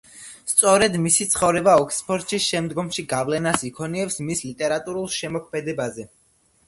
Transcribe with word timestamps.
სწორედ 0.51 0.95
მისი 1.01 1.27
ცხოვრება 1.33 1.75
ოქსფორდში 1.83 2.39
შემდგომში 2.45 3.05
გავლენას 3.13 3.67
იქონიებს 3.69 4.19
მის 4.31 4.43
ლიტერატურულ 4.51 5.11
შემოქმედებაზე. 5.21 6.09